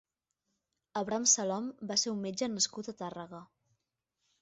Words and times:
Abram 1.01 1.27
Salom 1.35 1.69
va 1.93 1.99
ser 2.05 2.17
un 2.17 2.25
metge 2.25 2.51
nascut 2.57 2.93
a 2.93 2.99
Tàrrega. 3.05 3.47